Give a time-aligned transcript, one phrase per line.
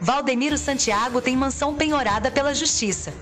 [0.00, 3.14] Valdemiro Santiago tem mansão penhorada pela Justiça.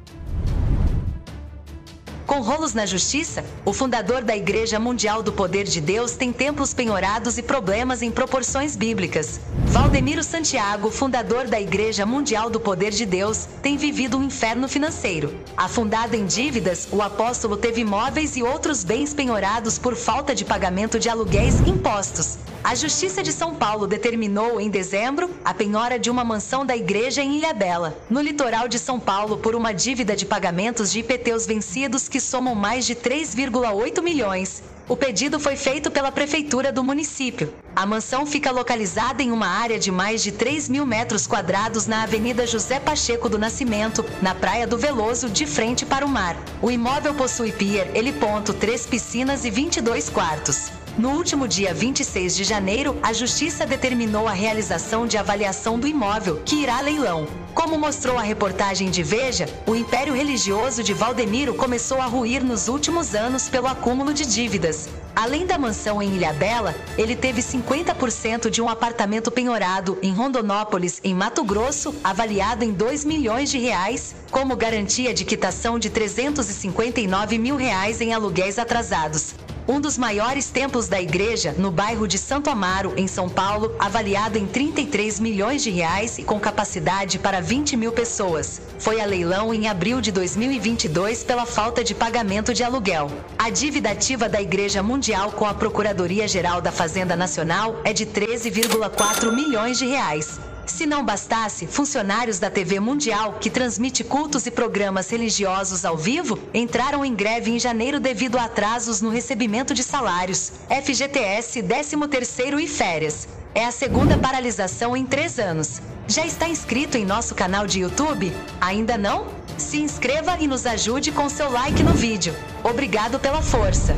[2.27, 6.75] Com rolos na justiça, o fundador da Igreja Mundial do Poder de Deus tem templos
[6.75, 9.39] penhorados e problemas em proporções bíblicas.
[9.67, 15.38] Valdemiro Santiago, fundador da Igreja Mundial do Poder de Deus, tem vivido um inferno financeiro.
[15.56, 20.98] Afundado em dívidas, o apóstolo teve imóveis e outros bens penhorados por falta de pagamento
[20.98, 22.38] de aluguéis e impostos.
[22.64, 27.20] A Justiça de São Paulo determinou, em dezembro, a penhora de uma mansão da igreja
[27.20, 32.09] em Ilhabela, no litoral de São Paulo, por uma dívida de pagamentos de IPTUs vencidos
[32.09, 34.62] que somam mais de 3,8 milhões.
[34.89, 37.53] O pedido foi feito pela prefeitura do município.
[37.77, 42.05] A mansão fica localizada em uma área de mais de 3 mil metros quadrados na
[42.05, 46.34] Avenida José Pacheco do Nascimento, na Praia do Veloso, de frente para o mar.
[46.62, 50.73] O imóvel possui pier, heliponto, três piscinas e 22 quartos.
[50.97, 56.41] No último dia 26 de janeiro, a Justiça determinou a realização de avaliação do imóvel,
[56.45, 57.27] que irá a leilão.
[57.53, 62.69] Como mostrou a reportagem de Veja, o império religioso de Valdemiro começou a ruir nos
[62.69, 64.89] últimos anos pelo acúmulo de dívidas.
[65.17, 71.15] Além da mansão em Ilhabela, ele teve 50% de um apartamento penhorado em Rondonópolis, em
[71.15, 77.56] Mato Grosso, avaliado em 2 milhões de reais, como garantia de quitação de 359 mil
[77.56, 79.34] reais em aluguéis atrasados
[79.67, 84.39] um dos maiores templos da igreja no bairro de Santo Amaro, em São Paulo, avaliado
[84.39, 88.61] em 33 milhões de reais e com capacidade para 20 mil pessoas.
[88.79, 93.11] Foi a leilão em abril de 2022 pela falta de pagamento de aluguel.
[93.39, 99.33] A dívida ativa da Igreja Mundial com a Procuradoria-Geral da Fazenda Nacional é de 13,4
[99.33, 100.39] milhões de reais.
[100.67, 106.39] Se não bastasse, funcionários da TV Mundial, que transmite cultos e programas religiosos ao vivo,
[106.55, 112.67] entraram em greve em janeiro devido a atrasos no recebimento de salários, FGTS, 13º e
[112.67, 113.29] férias.
[113.55, 115.81] É a segunda paralisação em três anos.
[116.09, 118.33] Já está inscrito em nosso canal de YouTube?
[118.61, 119.27] Ainda não?
[119.59, 122.34] Se inscreva e nos ajude com seu like no vídeo.
[122.65, 123.95] Obrigado pela força!